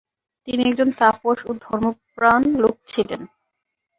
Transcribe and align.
তিনি 0.47 0.61
একজন 0.69 0.89
তাপস 0.99 1.39
ও 1.45 1.51
ধর্মপ্রাণ 1.65 2.41
লোক 2.53 2.75
ছিলেন। 2.87 3.21